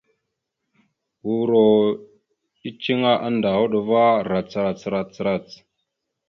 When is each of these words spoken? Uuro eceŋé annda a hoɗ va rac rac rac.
Uuro 1.31 1.65
eceŋé 2.67 3.11
annda 3.27 3.49
a 3.53 3.57
hoɗ 3.59 3.73
va 3.89 4.03
rac 4.29 4.49
rac 4.93 5.09
rac. 5.25 5.47